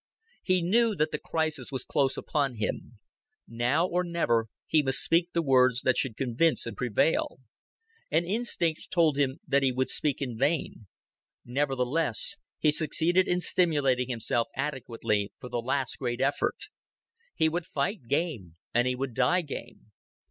He 0.41 0.63
knew 0.63 0.95
that 0.95 1.11
the 1.11 1.19
crisis 1.19 1.71
was 1.71 1.85
close 1.85 2.17
upon 2.17 2.55
him. 2.55 2.97
Now 3.47 3.85
or 3.85 4.03
never 4.03 4.47
he 4.65 4.81
must 4.81 5.03
speak 5.03 5.29
the 5.31 5.43
words 5.43 5.81
that 5.81 5.95
should 5.95 6.17
convince 6.17 6.65
and 6.65 6.75
prevail; 6.75 7.37
and 8.09 8.25
instinct 8.25 8.89
told 8.89 9.15
him 9.15 9.37
that 9.47 9.61
he 9.61 9.71
would 9.71 9.91
speak 9.91 10.19
in 10.19 10.35
vain. 10.39 10.87
Nevertheless, 11.45 12.37
he 12.57 12.71
succeeded 12.71 13.27
in 13.27 13.41
stimulating 13.41 14.09
himself 14.09 14.47
adequately 14.55 15.31
for 15.37 15.49
the 15.49 15.61
last 15.61 15.99
great 15.99 16.19
effort. 16.19 16.69
He 17.35 17.47
would 17.47 17.67
fight 17.67 18.07
game 18.07 18.55
and 18.73 18.87
he 18.87 18.95
would 18.95 19.13
die 19.13 19.41
game. 19.41 19.91